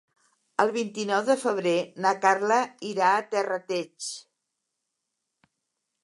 El 0.61 0.71
vint-i-nou 0.75 1.19
de 1.25 1.33
febrer 1.41 1.73
na 2.05 2.13
Carla 2.23 2.57
irà 2.91 3.09
a 3.17 3.27
Terrateig. 3.35 4.09